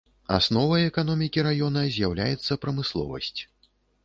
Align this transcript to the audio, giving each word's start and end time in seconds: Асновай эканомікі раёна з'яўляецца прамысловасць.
Асновай 0.35 0.87
эканомікі 0.91 1.43
раёна 1.49 1.83
з'яўляецца 1.97 2.59
прамысловасць. 2.65 3.39